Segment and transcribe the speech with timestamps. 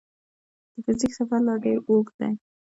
[0.73, 2.33] د فزیک سفر لا ډېر اوږ دی.